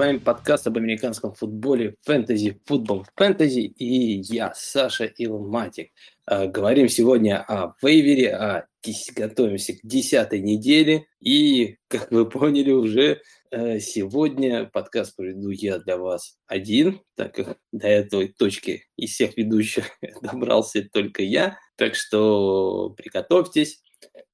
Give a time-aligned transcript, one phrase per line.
[0.00, 5.90] Вами подкаст об американском футболе Fantasy Football Fantasy и я, Саша Илматик.
[6.26, 8.66] Говорим сегодня о вейвере, о
[9.14, 13.20] готовимся к десятой неделе и, как вы поняли, уже
[13.52, 19.36] Э, сегодня подкаст проведу я для вас один, так как до этой точки из всех
[19.36, 19.86] ведущих
[20.22, 21.58] добрался только я.
[21.76, 23.82] Так что приготовьтесь.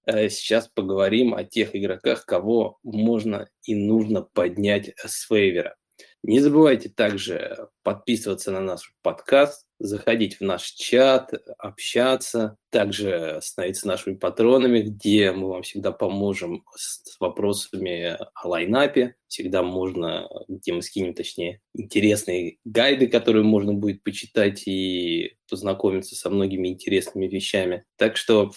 [0.06, 5.76] Э, сейчас поговорим о тех игроках, кого можно и нужно поднять с вейвера.
[6.22, 14.14] Не забывайте также подписываться на наш подкаст, заходить в наш чат, общаться, также становиться нашими
[14.14, 19.14] патронами, где мы вам всегда поможем с вопросами о лайнапе.
[19.28, 26.28] Всегда можно, где мы скинем, точнее, интересные гайды, которые можно будет почитать и познакомиться со
[26.28, 27.84] многими интересными вещами.
[27.96, 28.50] Так что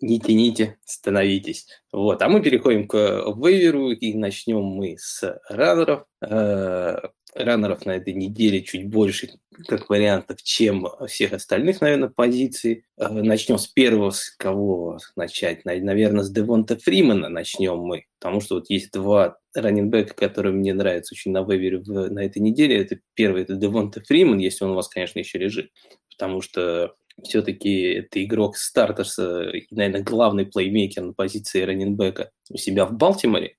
[0.00, 1.66] не тяните, становитесь.
[1.92, 2.22] Вот.
[2.22, 6.04] А мы переходим к вейверу и начнем мы с раннеров.
[6.20, 6.98] Э,
[7.34, 9.28] раннеров на этой неделе чуть больше,
[9.66, 12.84] как вариантов, чем всех остальных, наверное, позиций.
[12.96, 15.64] Э, начнем с первого, с кого начать.
[15.64, 21.14] Наверное, с Девонта Фримана начнем мы, потому что вот есть два раннинбека, которые мне нравятся
[21.14, 22.80] очень на вейвере на этой неделе.
[22.80, 25.70] Это первый, это Девонта Фриман, если он у вас, конечно, еще лежит,
[26.10, 32.86] потому что все-таки это игрок Стартерса и, наверное, главный плеймейкер на позиции раненбека у себя
[32.86, 33.56] в Балтиморе,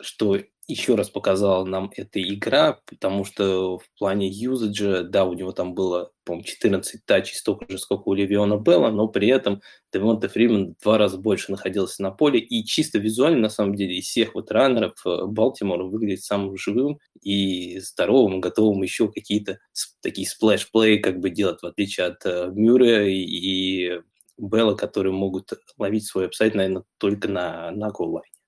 [0.00, 0.38] что
[0.70, 5.74] еще раз показала нам эта игра, потому что в плане юзаджа, да, у него там
[5.74, 9.60] было, по-моему, 14 тачей, столько же, сколько у Левиона Белла, но при этом
[9.92, 13.96] Девонте Фриман в два раза больше находился на поле, и чисто визуально, на самом деле,
[13.96, 19.58] из всех вот раннеров э, Балтимора выглядит самым живым и здоровым, готовым еще какие-то
[20.00, 24.00] такие splash play как бы делать, в отличие от э, Мюррея и
[24.38, 28.39] Белла, которые могут ловить свой upside, наверное, только на, на goal line е.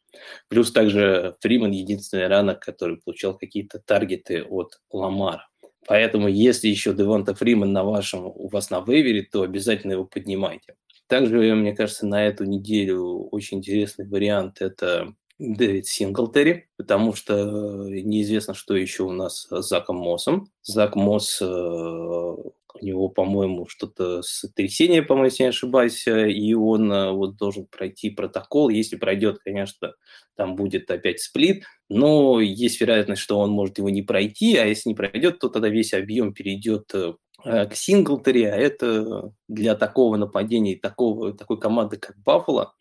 [0.48, 5.48] Плюс также Фриман единственный running back, который получал какие-то target ы от Ламара.
[5.86, 10.04] Поэтому если еще Девонта Фриман на вашем, у вас на waiver е, то обязательно его
[10.04, 10.74] поднимайте.
[11.08, 18.54] Также, мне кажется, на эту неделю очень интересный вариант– это Девин Синглтери, потому что неизвестно,
[18.54, 20.46] что еще у нас с Заком Моссом.
[20.62, 22.34] Зак Мосс э,
[22.80, 27.66] у него, по-моему, что-то с трясением, по-моему, если не ошибаюсь, и он э, вот должен
[27.66, 28.68] пройти протокол.
[28.68, 29.94] Если пройдет, конечно,
[30.36, 34.90] там будет опять сплит, но есть вероятность, что он может его не пройти, а если
[34.90, 40.74] не пройдет, то тогда весь объем перейдет э, к Синглтери, а это для такого нападения
[40.74, 42.74] и такого, такой команды, как Баффало,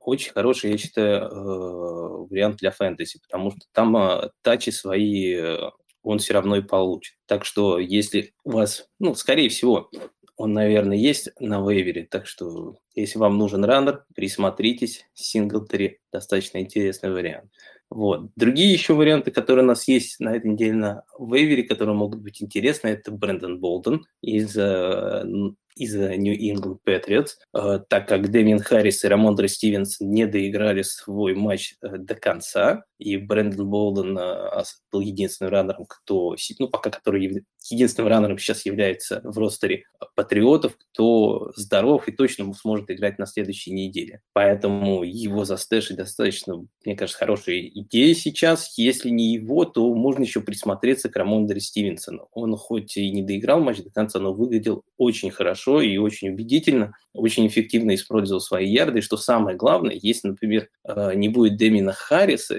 [0.00, 5.36] очень хороший, я считаю, э, вариант для фэнтези, потому что там тачи свои
[6.06, 7.16] он все равно и получит.
[7.26, 9.90] Так что если у вас, ну, скорее всего,
[10.36, 17.10] он, наверное, есть на вейвере, так что если вам нужен раннер, присмотритесь, Синглтери достаточно интересный
[17.10, 17.50] вариант.
[17.90, 18.30] Вот.
[18.36, 22.40] Другие еще варианты, которые у нас есть на этой неделе на вейвере, которые могут быть
[22.40, 25.24] интересны, это Брэндон Болден из э,
[25.76, 27.36] из New England Patriots,
[27.88, 33.16] так как Дэмин Харрис и Рамондре Стивенсон не доиграли свой матч э, до конца, и
[33.18, 39.36] Брэндон Болден э, был единственным раннером, кто, ну, пока который единственным раннером сейчас является в
[39.38, 44.22] ростере патриотов, кто здоров и точно сможет играть на следующей неделе.
[44.32, 48.78] Поэтому его застэшить достаточно, мне кажется, хорошая идея сейчас.
[48.78, 52.28] Если не его, то можно еще присмотреться к Рамондре Стивенсону.
[52.32, 56.30] Он хоть и не доиграл матч до конца, но выглядел очень хорошо хорошо и очень
[56.30, 58.98] убедительно, очень эффективно использовал свои ярды.
[58.98, 62.58] И что самое главное, если, например, э, не будет Демина Харриса,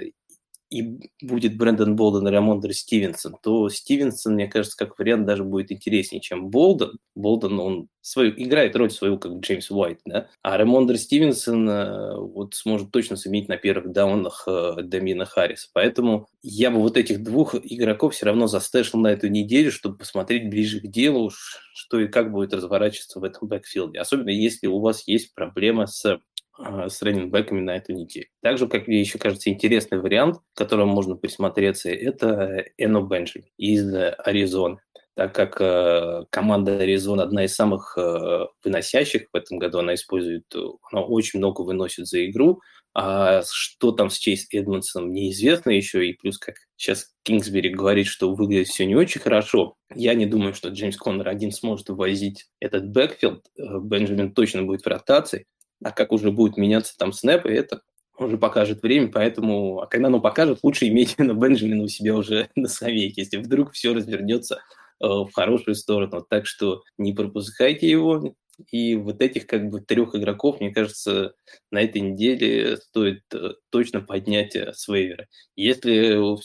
[0.70, 5.72] и будет Брэндон Болден и Рамондре Стивенсон, то Стивенсон, мне кажется, как вариант даже будет
[5.72, 6.98] интереснее, чем Болден.
[7.14, 10.28] Болден, он свою, играет роль свою, как Джеймс Уайт, да?
[10.42, 15.70] а Рамондре Стивенсон э, вот сможет точно заменить на первых down ах э, Дамина Харрис.
[15.72, 19.72] Поэтому я бы вот этих двух игроков все равно за stash ил на эту неделю,
[19.72, 21.30] чтобы посмотреть ближе к делу,
[21.74, 24.00] что и как будет разворачиваться в этом backfield е.
[24.00, 26.20] Особенно если у вас есть проблема с
[26.58, 28.26] с running back ами на эту неделю.
[28.42, 33.94] Также, как мне еще кажется, интересный вариант, к которому можно присмотреться, это Эно Бенджамин из
[33.94, 34.80] Аризоны.
[35.14, 40.44] Так как э, команда Аризона одна из самых э, выносящих в этом году, она использует,
[40.92, 42.60] она очень много выносит за игру,
[42.94, 48.32] а что там с Чейзом Эдмондсом неизвестно еще, и плюс, как сейчас Кингсбери говорит, что
[48.34, 52.88] выглядит все не очень хорошо, я не думаю, что Джеймс Коннор один сможет вывозить этот
[52.88, 55.46] backfield, э, Бенджамин точно будет в ротации,
[55.82, 57.82] а как уже будет меняться там снэпы, это
[58.18, 62.48] уже покажет время, поэтому, а когда оно покажет, лучше иметь на Бенджамина у себя уже
[62.56, 64.56] на скамейке, если вдруг все развернется
[65.00, 66.24] э, в хорошую сторону.
[66.28, 68.34] Так что не пропускайте его,
[68.66, 71.34] и вот этих как бы трех игроков, мне кажется,
[71.70, 75.28] на этой неделе стоит э, точно поднять э, с вейвера.
[75.54, 76.36] Если у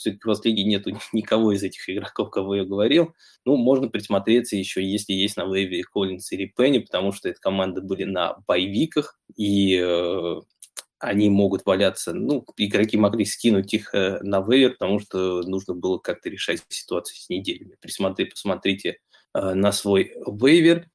[0.44, 3.14] лиги нету никого из этих игроков, кого я говорил,
[3.46, 7.82] ну, можно присмотреться еще, если есть на вейвере Коллинс или Пенни, потому что эти команды
[7.82, 10.42] были на боевиках, и э,
[11.00, 15.98] они могут валяться, ну, игроки могли скинуть их э, на вейвер, потому что нужно было
[15.98, 17.76] как-то решать ситуацию с неделями.
[17.82, 19.00] Присмотри, посмотрите
[19.34, 20.88] э, на свой вейвер,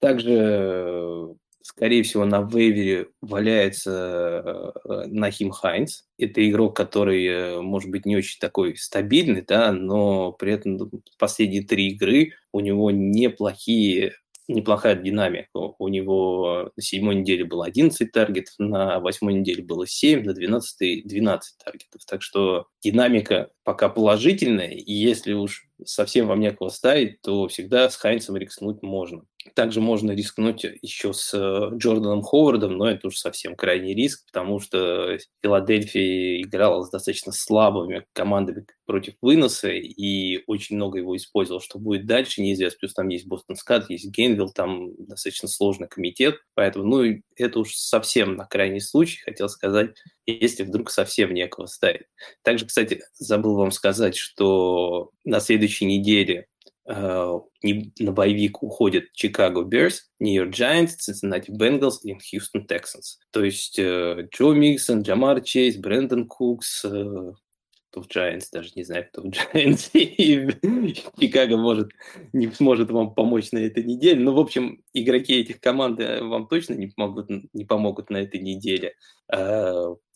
[0.00, 6.04] также, скорее всего, на вейвере валяется э, Нахим Хайнс.
[6.18, 10.90] Это игрок, который, э, может быть, не очень такой стабильный, да, но при этом ну,
[11.18, 14.14] последние три игры у него неплохие
[14.50, 15.48] неплохая динамика.
[15.54, 21.06] У него на седьмой неделе было 11 таргетов, на восьмой неделе было 7, на 12
[21.06, 22.04] 12 таргетов.
[22.06, 27.96] Так что динамика пока положительная, и если уж совсем вам некого ставить, то всегда с
[27.96, 29.22] Хайнцем рискнуть можно.
[29.54, 34.60] Также можно рискнуть еще с э, Джорданом Ховардом, но это уж совсем крайний риск, потому
[34.60, 41.60] что Филадельфия играла с достаточно слабыми командами против выноса и очень много его использовал.
[41.60, 42.78] Что будет дальше, неизвестно.
[42.80, 46.36] Плюс там есть Бостон Скат, есть Гейнвилл, там достаточно сложный комитет.
[46.54, 49.96] Поэтому, ну, это уж совсем на крайний случай, хотел сказать,
[50.38, 52.06] если вдруг совсем некого ставить.
[52.42, 56.46] Также, кстати, забыл вам сказать, что на следующей неделе
[56.90, 63.18] Э, на боевик уходят Чикаго Берс, Нью-Йорк Giants, Cincinnati Bengals и Хьюстон Texans.
[63.30, 67.32] То есть э, Джо Миксон, Джамар Чейз, Брэндон Кукс, э,
[67.90, 70.48] кто в Giants, даже не знаю, кто в Giants, и
[71.20, 71.90] Чикаго может,
[72.32, 74.18] не сможет вам помочь на этой неделе.
[74.18, 78.94] Ну, в общем, игроки этих команд вам точно не помогут, не помогут на этой неделе.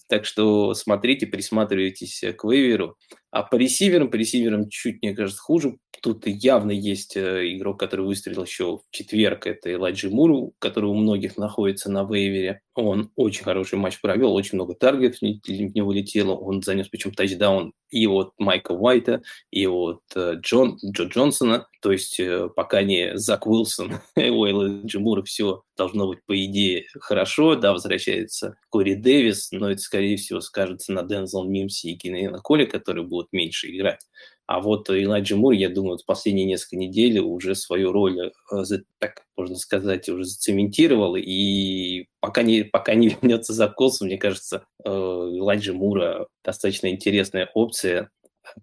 [0.09, 2.97] Так что смотрите, присматривайтесь к вейверу.
[3.31, 5.77] А по ресиверам, по ресиверам чуть, мне кажется, хуже.
[6.05, 9.47] Тут явно есть э, игрок, который выстрелил еще в четверг.
[9.47, 12.61] Это Элайджи Мур, который у многих находится на вейвере.
[12.75, 16.35] Он очень хороший матч провел, очень много таргетов в него летело.
[16.35, 21.69] Он занес причем тачдаун и от Майка Уайта, и от э, Джон, Джо Джонсона.
[21.81, 26.85] То есть э, пока не Зак Уилсон, у Элайджи Мура все должно быть, по идее,
[27.01, 27.55] хорошо.
[27.55, 32.67] Да, возвращается Кори Дэвис, но это, скорее всего, скажется на Дензел Мимси и Кинена Коле,
[32.67, 34.01] которые будут меньше играть.
[34.47, 38.63] А вот Элайджи Мур, я думаю, в последние несколько недель уже свою роль, э,
[38.99, 41.17] так можно сказать, уже зацементировал.
[41.17, 47.51] И пока не, пока не вернется за Колсом, мне кажется, э, Элайджи Мура достаточно интересная
[47.55, 48.11] опция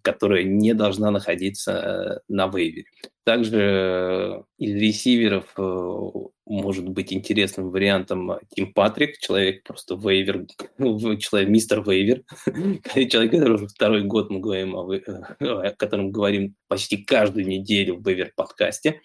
[0.02, 2.86] которая не должна находиться э, на вейвере.
[3.24, 6.10] Также э, из ресиверов э,
[6.46, 10.46] может быть интересным вариантом Тим Патрик, человек просто вейвер,
[11.18, 12.24] человек мистер вейвер,
[13.10, 14.92] человек, который уже второй год мы говорим о,
[15.40, 19.02] о котором говорим почти каждую неделю в вейвер подкасте,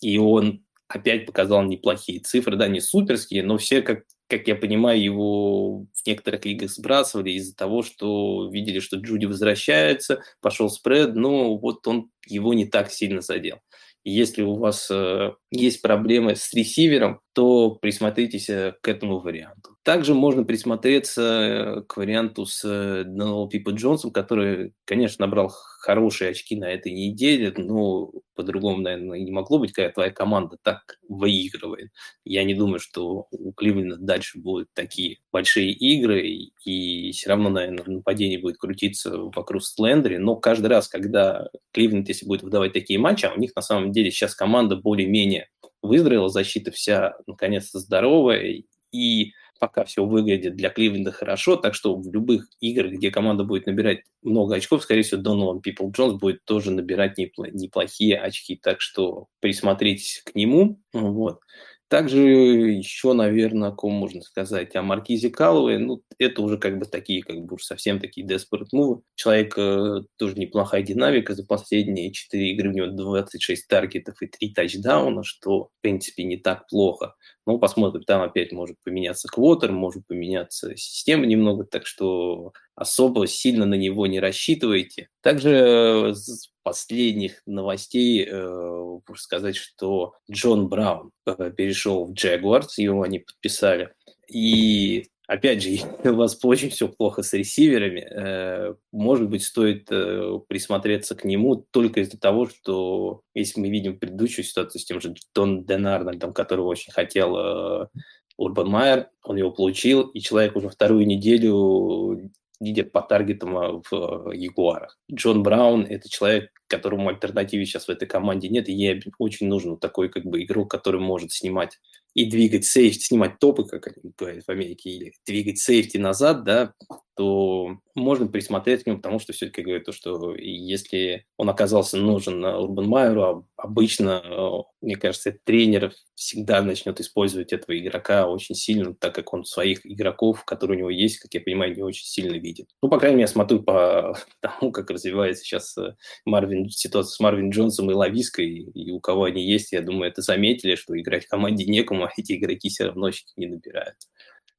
[0.00, 5.02] и он опять показал неплохие цифры, да, не суперские, но все как как я понимаю,
[5.02, 11.56] его в некоторых лигах сбрасывали из-за того, что видели, что Джуди возвращается, пошел спред, но
[11.56, 13.58] вот он его не так сильно задел.
[14.04, 19.77] Если у вас э, есть проблемы с ресивером, то присмотритесь э, к этому варианту.
[19.88, 26.56] Также можно присмотреться к варианту с э, Доналом Пипа Джонсом, который, конечно, набрал хорошие очки
[26.56, 31.88] на этой неделе, но по-другому, наверное, не могло быть, когда твоя команда так выигрывает.
[32.26, 37.82] Я не думаю, что у Кливленда дальше будут такие большие игры, и все равно, наверное,
[37.86, 43.24] нападение будет крутиться вокруг Слендери, но каждый раз, когда Кливленд, если будет выдавать такие матчи,
[43.24, 45.48] а у них на самом деле сейчас команда более-менее
[45.80, 52.12] выздоровела, защита вся наконец-то здоровая, и пока все выглядит для Кливленда хорошо, так что в
[52.12, 56.70] любых играх, где команда будет набирать много очков, скорее всего, Донован Пипл Джонс будет тоже
[56.70, 60.80] набирать неплохие очки, так что присмотритесь к нему.
[60.92, 61.40] Вот.
[61.88, 66.84] Также еще, наверное, о ком можно сказать, о Маркизе Каллове, ну, это уже как бы
[66.84, 69.00] такие, как бы уж совсем такие desperate move.
[69.14, 74.52] Человек э, тоже неплохая динамика, за последние 4 игры у него 26 таргетов и 3
[74.52, 77.14] тачдауна, что, в принципе, не так плохо.
[77.48, 83.64] Ну, посмотрим, там опять может поменяться квотер, может поменяться система немного, так что особо сильно
[83.64, 85.08] на него не рассчитывайте.
[85.22, 93.20] Также с последних новостей э, сказать, что Джон Браун э, перешел в Jaguars, его они
[93.20, 93.94] подписали.
[94.30, 99.86] И опять же, если у вас очень все плохо с ресиверами, э, может быть, стоит
[99.92, 105.00] э, присмотреться к нему только из-за того, что если мы видим предыдущую ситуацию с тем
[105.00, 107.88] же Дон Денардом, которого очень хотел
[108.36, 112.30] Урбан Майер, он его получил, и человек уже вторую неделю
[112.60, 114.98] идет по таргетам а, в Ягуарах.
[115.12, 119.76] Джон Браун– это человек, которому альтернативы сейчас в этой команде нет, и ей очень нужен
[119.76, 121.78] такой как бы игрок, который может снимать
[122.14, 126.72] и двигать сейфти, снимать топы, как они говорят в Америке, или двигать сейфти назад, да,
[127.14, 132.44] то можно присмотреть к нему, потому что все-таки говорю то, что если он оказался нужен
[132.44, 134.48] Урбан Майеру, а обычно, э,
[134.80, 140.44] мне кажется, тренер всегда начнет использовать этого игрока очень сильно, так как он своих игроков,
[140.44, 142.68] которые у него есть, как я понимаю, не очень сильно видит.
[142.82, 147.20] Ну, по крайней мере, я смотрю по тому, как развивается сейчас э, Марвин, ситуация с
[147.20, 151.26] Марвин Джонсом и Лавиской, и у кого они есть, я думаю, это заметили, что играть
[151.26, 153.96] в команде некому, а эти игроки все равно не набирают.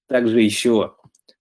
[0.08, 0.96] Также еще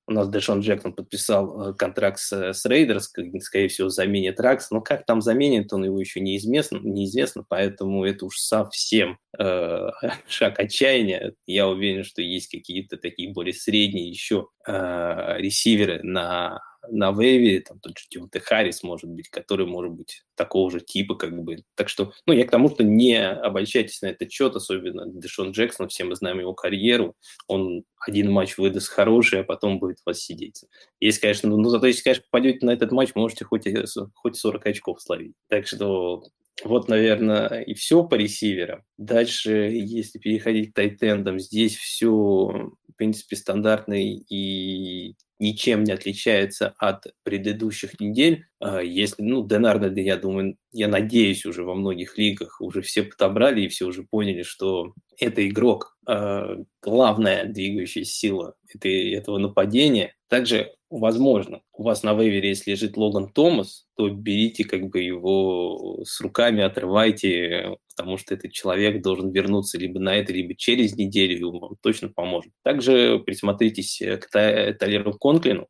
[0.08, 3.12] у нас Дэшон Джексон подписал э, контракт с, с Рейдерс,
[3.42, 4.70] скорее всего, заменит Раггса.
[4.70, 9.88] Но как там заменит, он его еще неизвестно, неизвестно поэтому это уж совсем э,
[10.28, 11.34] шаг отчаяния.
[11.46, 17.60] Я уверен, что есть какие-то такие более средние еще э, ресиверы на на waiver е,
[17.60, 21.62] там тот же Тимоти Харрис, может быть, который может быть такого же типа, как бы.
[21.74, 25.88] Так что, ну, я к тому, что не обольщайтесь на этот счет, особенно Дэшон Джексон,
[25.88, 27.14] все мы знаем его карьеру,
[27.46, 30.64] он один матч выдаст хороший, а потом будет вас сидеть.
[31.00, 33.66] Если, конечно, ну, ну зато если, конечно, попадете на этот матч, можете хоть,
[34.14, 35.34] хоть 40 очков словить.
[35.48, 36.22] Так что
[36.64, 38.82] вот, наверное, и все по ресиверам.
[38.96, 47.06] Дальше, если переходить к тайтендам, здесь все, в принципе, стандартный и ничем не отличается от
[47.22, 48.46] предыдущих недель.
[48.60, 53.62] А, если, ну, Денарда, я думаю, я надеюсь, уже во многих лигах уже все подобрали
[53.62, 60.14] и все уже поняли, что это игрок, а, главная двигающая сила этого нападения.
[60.28, 66.00] Также возможно, у вас на вейвере, если лежит Логан Томас, то берите как бы его
[66.04, 71.38] с руками, отрывайте, потому что этот человек должен вернуться либо на это, либо через неделю,
[71.38, 72.52] и он вам точно поможет.
[72.62, 75.66] Также присмотритесь к Талеру Конклину.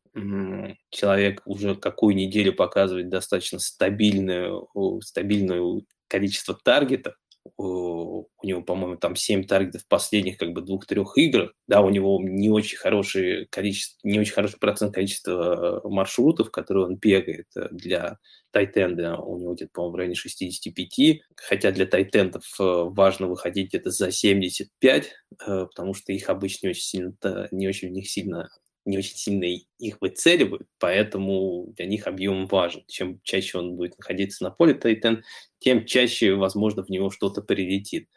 [0.89, 4.69] Человек уже какую неделю показывает достаточно стабильную,
[5.01, 7.13] стабильную количество таргетов,
[7.57, 11.53] у него, по-моему, там 7 таргетов в последних как бы двух-трех играх.
[11.67, 16.95] Да, у него не очень хороший количество, не очень хороший процент количества маршрутов, которые он
[16.95, 18.17] бегает э, для
[18.51, 19.17] тайтенда.
[19.17, 21.21] У него где-то, по-моему, в районе 65.
[21.35, 25.11] Хотя для тайтендов э, важно выходить где-то за 75, э,
[25.47, 28.49] потому что их обычно не очень сильно, не очень в них сильно
[28.85, 29.45] не очень сильно
[29.77, 32.83] их выцеливают, поэтому для них объем важен.
[32.87, 35.23] Чем чаще он будет находиться на поле Тайтен,
[35.59, 38.07] тем чаще, возможно, в него что-то прилетит.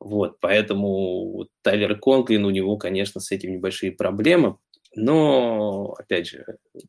[0.00, 4.58] Вот, поэтому Тайлер Конклин, у него, конечно, с этим небольшие проблемы,
[4.96, 6.44] но, опять же,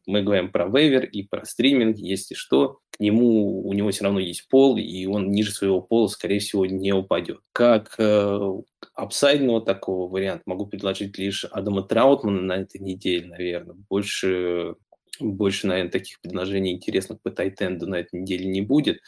[0.06, 4.20] мы говорим про вейвер и про стриминг, если что, к нему, у него все равно
[4.20, 7.40] есть пол, и он ниже своего пола, скорее всего, не упадет.
[7.52, 8.52] Как э,
[8.96, 13.76] апсайдного такого варианта могу предложить лишь Адама Траутмана на этой неделе, наверное.
[13.90, 14.76] Больше,
[15.20, 19.02] больше наверное, таких предложений интересных по Тайтенду на этой неделе не будет.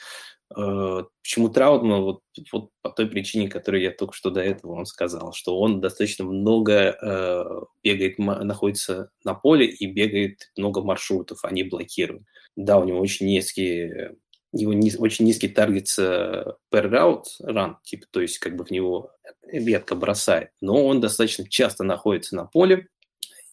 [0.55, 2.01] Э, почему Траутман?
[2.01, 5.79] Вот, вот по той причине, которую я только что до этого вам сказал, что он
[5.79, 7.43] достаточно много э,
[7.83, 12.23] бегает, находится на поле и бегает много маршрутов, они блокируют.
[12.55, 14.17] Да, у него очень низкие
[14.51, 19.11] его низ, очень низкий таргет per route run, типа, то есть как бы в него
[19.51, 22.87] редко бросает, но он достаточно часто находится на поле,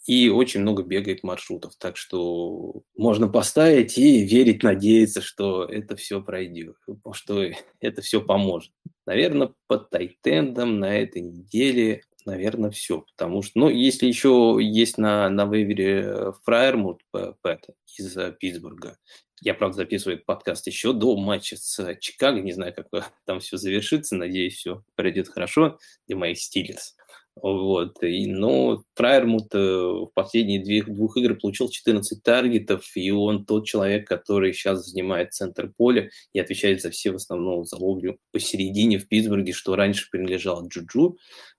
[0.07, 1.77] и очень много бегает маршрутов.
[1.77, 6.77] Так что можно поставить и верить, надеяться, что это все пройдет,
[7.13, 7.43] что
[7.81, 8.73] это все поможет.
[9.07, 13.05] Наверное, под тайтендом на этой неделе, наверное, все.
[13.17, 18.99] Потому что, ну, если еще есть на, на вейвере Фраермут Пэт из Питтсбурга,
[19.45, 22.41] я, правда, записываю этот подкаст еще до матча с Чикаго.
[22.41, 24.17] Не знаю, как там все завершится.
[24.17, 26.97] Надеюсь, все пройдет хорошо для моих стилерс.
[27.37, 28.03] Вот.
[28.03, 33.67] И, но Фрайермут э, в последние две, двух игр получил 14 таргетов, и он тот
[33.67, 38.99] человек, который сейчас занимает центр поля и отвечает за все, в основном, за ловлю посередине
[38.99, 41.19] в Питтсбурге, что раньше принадлежало Джуджу,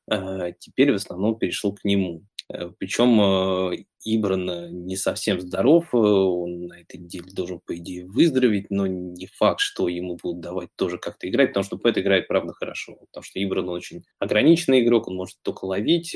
[0.10, 2.24] а теперь в основном перешел к нему.
[2.52, 8.06] Э, Причем э, Ибран не совсем здоров, э, он на этой неделе должен, по идее,
[8.06, 12.28] выздороветь, но не факт, что ему будут давать тоже как-то играть, потому что Пэт играет,
[12.28, 16.16] правда, хорошо, потому что Ибран очень ограниченный игрок, он может только ловить,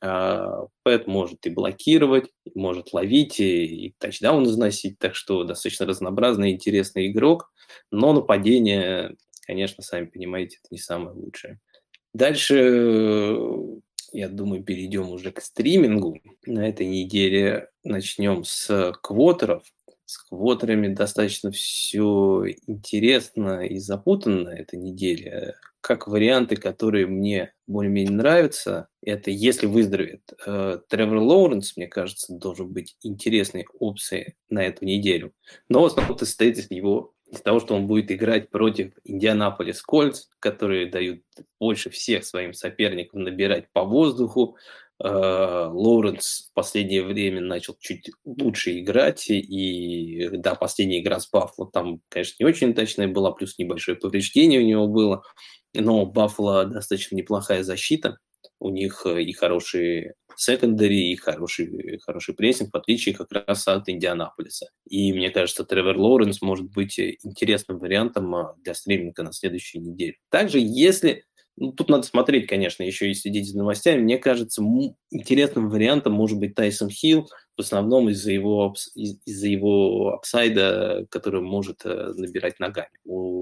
[0.00, 6.52] а Пэт может и блокировать, может ловить, и, и тачдаун износить, так что достаточно разнообразный
[6.52, 7.52] интересный игрок,
[7.90, 9.16] но нападение,
[9.46, 11.60] конечно, сами понимаете, это не самое лучшее.
[12.14, 13.82] Дальше
[14.12, 16.20] я думаю, перейдем уже к стримингу.
[16.46, 19.62] На этой неделе начнем с квотеров.
[20.04, 25.56] С квотерами достаточно все интересно и запутанно на этой неделе.
[25.80, 30.32] Как варианты, которые мне более-менее нравятся, это если выздоровеет.
[30.46, 35.32] Э, Тревор Лоуренс, мне кажется, должен быть интересной опцией на эту неделю.
[35.68, 40.26] Но в основном состоит из его из того, что он будет играть против Индианаполис Кольц,
[40.38, 41.22] которые дают
[41.60, 44.56] больше всех своим соперникам набирать по воздуху,
[44.98, 51.70] Э, Лоуренс в последнее время начал чуть лучше играть, и да, последняя игра с Баффало
[51.70, 55.22] там, конечно, не очень точная была, плюс небольшое повреждение у него было,
[55.74, 58.16] но Баффало достаточно неплохая защита,
[58.58, 63.88] у них э, и хорошие секондари, и хороший, хороший прессинг, в отличие как раз от
[63.88, 64.70] Индианаполиса.
[64.88, 70.16] И мне кажется, Тревор Лоуренс может быть интересным вариантом э, для стриминга на следующей неделе.
[70.30, 71.24] Также, если
[71.58, 74.02] ну, тут надо смотреть, конечно, еще и следить за новостями.
[74.02, 74.62] Мне кажется,
[75.10, 81.80] интересным вариантом может быть Тайсон Хилл, в основном из-за его, из-за его апсайда, который может
[81.84, 82.90] э, набирать ногами.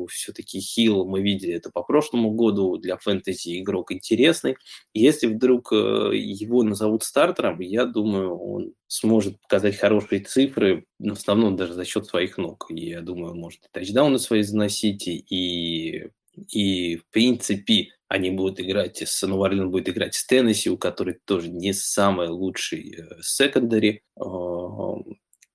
[0.09, 4.57] Все-таки Хилл, мы видели это по прошлому году, для фэнтези игрок интересный.
[4.93, 11.57] Если вдруг э, его назовут стартером, я думаю, он сможет показать хорошие цифры, в основном
[11.57, 12.67] даже за счет своих ног.
[12.69, 16.11] И я думаю, может и тачдауны свои заносить, и
[16.49, 21.19] и, в принципе, они будут играть, с Новый Орлеан будет играть с Теннесси, у которой
[21.25, 24.03] тоже не самый лучший секондари.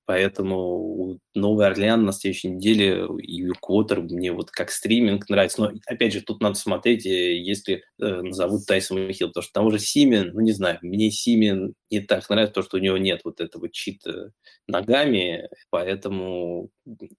[0.09, 5.61] Поэтому Новый Орлеан на следующей неделе и Квотер мне вот как стриминг нравится.
[5.61, 9.27] Но опять же, тут надо смотреть, э, если э, назовут Тайсон Хилл.
[9.27, 12.77] Потому что того же Симен, ну не знаю, мне Симен не так нравится, то, что
[12.77, 14.31] у него нет вот этого чита
[14.65, 16.71] ногами, поэтому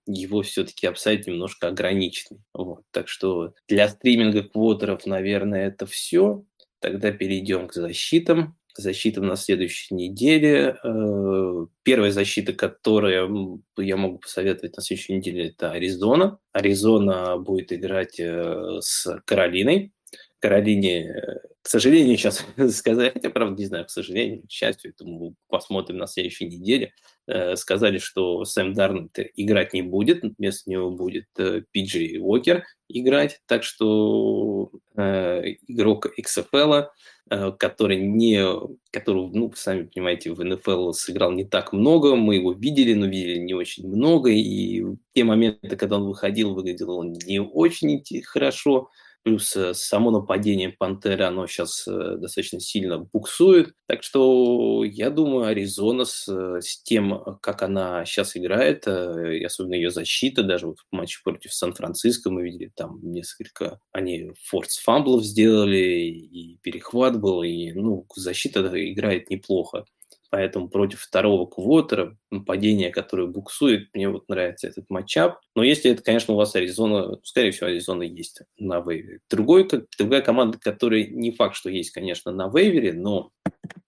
[0.07, 2.41] его все-таки апсайд немножко ограниченный.
[2.53, 2.83] Вот.
[2.91, 6.43] Так что для стриминга квотеров, наверное, это все.
[6.81, 10.77] Тогда перейдем к защитам защитам на следующей неделе.
[10.83, 16.39] Э, первая защита, которую я могу посоветовать на следующей неделе, это Аризона.
[16.53, 19.93] Аризона будет играть э, с Каролиной.
[20.41, 22.45] Каролине, к сожалению, сейчас
[22.77, 26.93] сказать, хотя, правда, не знаю, к сожалению, к счастью, это мы посмотрим на следующей неделе,
[27.27, 31.27] э, сказали, что Сэм Дарнолд играть не будет, вместо него будет
[31.71, 36.89] Пиджи Уокер играть, так что э, игрок XFL
[37.33, 38.45] Э, который не,
[38.91, 43.39] который, ну, сами понимаете, в НФЛ сыграл не так много, мы его видели, но видели
[43.39, 48.91] не очень много, и те моменты, когда он выходил, выглядел он не очень хорошо,
[49.23, 53.75] Плюс э, само нападение Пантеры, оно сейчас э, достаточно сильно буксует.
[53.87, 59.75] Так что я думаю, Аризона с, э, с тем, как она сейчас играет, и особенно
[59.75, 65.12] ее защита, даже вот в матче против Сан-Франциско мы видели там несколько, они force fumble
[65.12, 69.85] ов сделали, и перехват был, и ну, защита играет неплохо.
[70.31, 75.41] Поэтому против второго квотербека, нападения, которое буксует, мне вот нравится этот matchup.
[75.57, 79.21] Но если это, конечно, у вас Аризона, скорее всего, Аризона есть на waiver е.
[79.29, 83.33] Другой, другая команда, которая не факт, что есть, конечно, на waiver е, но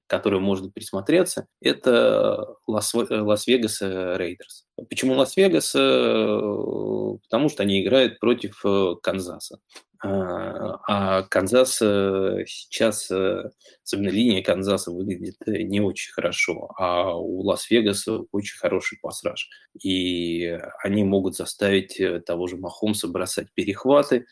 [0.09, 4.67] которой можно присмотреться, это Лас-Вегас Рейдерс.
[4.91, 5.73] Почему Лас-Вегас?
[5.73, 9.61] Потому что они играют против э, Канзаса.
[10.05, 13.51] А, а Канзас э, сейчас, э,
[13.85, 19.49] особенно линия Канзаса выглядит э, не очень хорошо, а у Лас-Вегаса очень хороший пассаж.
[19.81, 24.27] И они могут заставить того же Махомса бросать перехваты,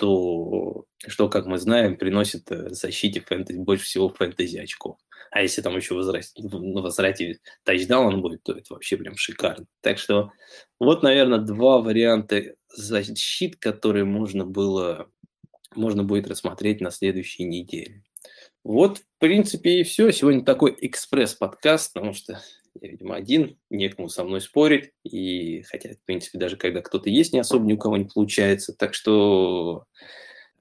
[0.00, 4.96] что, что как мы знаем, приносит защите фэнтези, больше всего фэнтези очков.
[5.30, 9.66] А если там еще возвращать, ну, возврате тачдаун будет, то это вообще прям шикарно.
[9.82, 10.32] Так что
[10.80, 15.10] вот, наверное, два варианта защит, которые можно было,
[15.74, 18.02] можно будет рассмотреть на следующей неделе.
[18.64, 20.10] Вот, в принципе, и все.
[20.12, 22.40] Сегодня такой экспресс-подкаст, потому что
[22.80, 24.90] я, видимо, один, некому со мной спорить.
[25.04, 28.72] И хотя, в принципе, даже когда кто-то есть, не особо ни у кого не получается.
[28.72, 29.84] Так что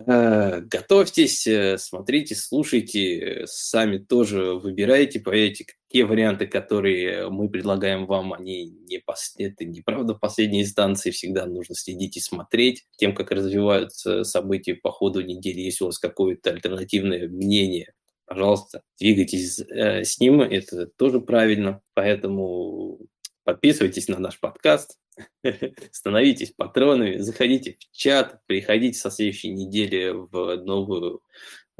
[0.05, 8.31] Э, готовьтесь, э, смотрите, слушайте, сами тоже выбирайте, поверьте, те варианты, которые мы предлагаем вам,
[8.31, 9.33] они не, пос...
[9.37, 14.89] это не правда последней инстанции, всегда нужно следить и смотреть тем, как развиваются события по
[14.89, 17.91] ходу недели, если у вас какое-то альтернативное мнение,
[18.29, 22.99] пожалуйста, двигайтесь э, с ним, это тоже правильно, поэтому
[23.43, 24.99] подписывайтесь на наш подкаст,
[25.91, 31.21] становитесь патронами, заходите в чат, приходите со следующей недели в новую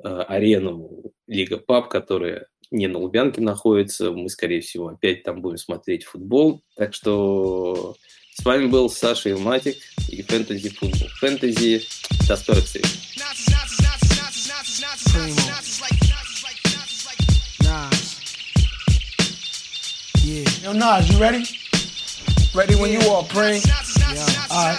[0.03, 4.11] э, арену Лига Пап, которая не на Лубянке находится.
[4.11, 6.63] Мы, скорее всего, опять там будем смотреть футбол.
[6.75, 7.95] Так что
[8.33, 9.77] с вами был Саша Илматик
[10.09, 11.09] и Фэнтези Футбол.
[11.19, 11.81] Фэнтези.
[12.27, 12.85] До скорых встреч.
[20.69, 21.43] Yo, Nas, you ready?
[22.53, 23.59] Ready when you are, Pring.
[24.13, 24.21] Yeah.
[24.51, 24.77] Alright.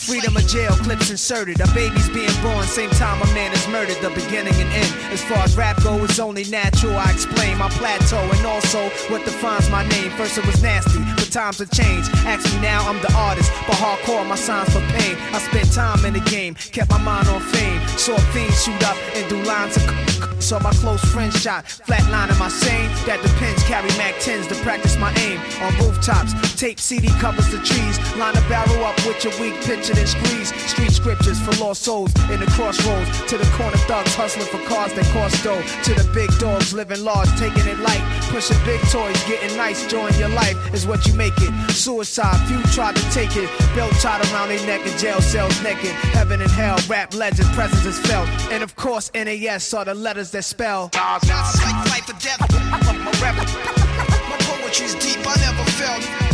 [0.00, 1.60] Freedom of jail, clips inserted.
[1.60, 4.00] A baby's being born, same time a man is murdered.
[4.00, 4.94] The beginning and end.
[5.12, 6.96] As far as rap go, it's only natural.
[6.96, 10.10] I explain my plateau and also what defines my name.
[10.12, 12.08] First it was nasty, but times have changed.
[12.24, 15.18] Ask me now, I'm the artist, but hardcore my signs for pain.
[15.34, 17.86] I spent time in the game, kept my mind on fame.
[17.98, 20.27] Saw fiends shoot up and do lines of.
[20.40, 22.90] Saw my close friend shot, flatlining my sane.
[23.06, 25.40] That depends, carry Mac 10s to practice my aim.
[25.62, 27.98] On rooftops, tape CD covers the trees.
[28.16, 30.54] Line a barrel up with your weak picture, then squeeze.
[30.70, 33.10] Street scriptures for lost souls in the crossroads.
[33.26, 35.62] To the corner thugs hustling for cars that cost dough.
[35.84, 38.02] To the big dogs living large, taking it light.
[38.30, 41.52] Pushing big toys, getting nice, join your life is what you make it.
[41.72, 43.50] Suicide, few tried to take it.
[43.74, 45.92] Belt tied around their neck in jail cells naked.
[46.14, 48.28] Heaven and hell, rap legend, presence is felt.
[48.52, 50.90] And of course, NAS are the letters that spell.
[50.94, 51.22] Like
[51.90, 52.40] life or death.
[52.50, 55.18] My poetry's deep.
[55.26, 56.27] I never felt.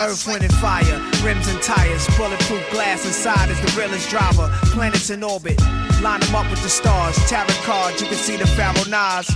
[0.00, 4.48] Earth, wind, and fire, rims and tires, bulletproof glass inside is the realest driver.
[4.74, 5.60] Planets in orbit,
[6.02, 7.16] line them up with the stars.
[7.28, 9.30] Tarot cards, you can see the Pharaoh Nas.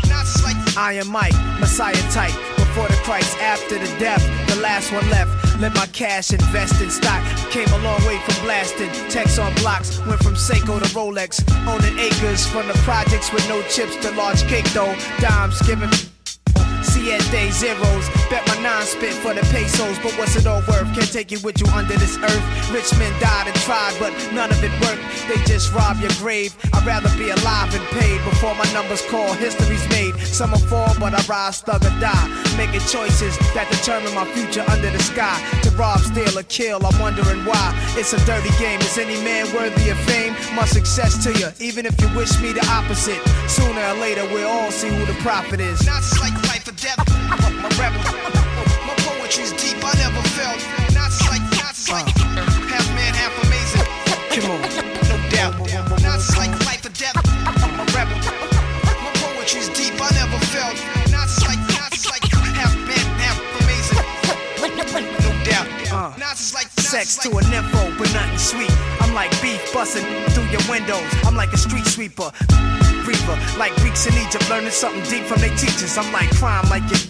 [0.76, 2.34] Iron Mike, Messiah type.
[2.56, 5.30] Before the Christ, after the death, the last one left.
[5.58, 7.22] Let my cash invest in stock.
[7.50, 8.90] Came a long way from blasting.
[9.10, 11.42] Text on blocks, went from Seiko to Rolex.
[11.66, 14.94] Owning acres from the projects with no chips to large cake though.
[15.18, 15.90] Dimes giving.
[16.82, 18.08] Siete zeros.
[18.30, 20.88] Bet nine spit for the pesos, but what's it all worth?
[20.94, 22.44] Can't take it with you under this earth.
[22.72, 25.02] Rich men died and tried, but none of it worked.
[25.28, 26.56] They just rob your grave.
[26.74, 29.32] I'd rather be alive and paid before my numbers call.
[29.34, 30.16] History's made.
[30.20, 32.28] Some will fall, but I rise, thug or die.
[32.56, 35.36] Making choices that determine my future under the sky.
[35.62, 37.74] To rob, steal, or kill, I'm wondering why.
[37.96, 38.80] It's a dirty game.
[38.80, 40.34] Is any man worthy of fame?
[40.54, 43.20] My success to you, even if you wish me the opposite.
[43.48, 45.84] Sooner or later, we'll all see who the prophet is.
[45.86, 46.98] Not like life or death.
[47.28, 48.37] My my
[67.30, 68.72] to but nothing sweet.
[69.00, 71.04] I'm like beef busting through your windows.
[71.24, 72.30] I'm like a street sweeper.
[73.06, 75.96] Reaper, like Greeks in Egypt, learning something deep from their teachers.
[75.96, 77.00] I'm like crime, like your,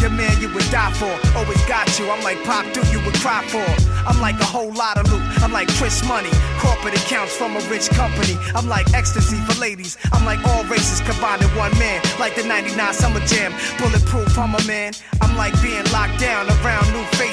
[0.00, 1.10] your man you would die for.
[1.38, 2.10] Always got you.
[2.10, 3.64] I'm like Pop, do you would cry for.
[4.06, 5.22] I'm like a whole lot of loot.
[5.42, 8.36] I'm like Chris Money, corporate accounts from a rich company.
[8.54, 9.96] I'm like ecstasy for ladies.
[10.12, 13.52] I'm like all races combined in one man, like the 99 Summer Jam.
[13.78, 14.92] Bulletproof, I'm a man.
[15.20, 15.75] I'm like being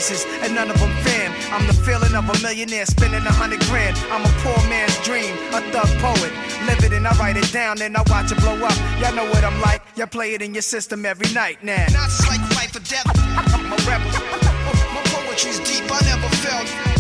[0.04, 1.32] faces, and none of them fam.
[1.52, 3.98] I'm the feeling of a millionaire spending a hundred grand.
[4.12, 6.32] I'm a poor man's dream, a thug poet.
[6.66, 8.78] Live it and I write it down, then I watch it blow up.
[9.00, 9.82] Y'all know what I'm like.
[9.96, 11.86] Y'all play it in your system every night now.
[11.92, 13.08] Not like life or death.
[13.70, 14.02] My rap,
[14.94, 15.86] my poetry's deep.
[15.92, 16.92] I never felt.